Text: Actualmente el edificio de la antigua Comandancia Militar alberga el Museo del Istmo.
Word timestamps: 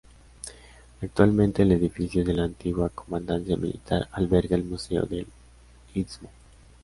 Actualmente 1.03 1.61
el 1.61 1.73
edificio 1.73 2.23
de 2.25 2.33
la 2.33 2.45
antigua 2.45 2.89
Comandancia 2.89 3.55
Militar 3.55 4.07
alberga 4.13 4.55
el 4.55 4.63
Museo 4.63 5.03
del 5.03 5.27
Istmo. 5.93 6.31